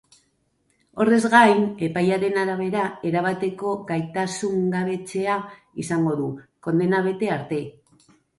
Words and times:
Horrez 1.03 1.25
gain, 1.33 1.59
epaiaren 1.87 2.39
arabera, 2.43 2.85
erabateko 3.09 3.75
gaitasungabetzea 3.91 5.37
izango 5.85 6.17
du 6.23 6.27
kondena 6.69 7.05
bete 7.11 7.31
arte. 7.39 7.63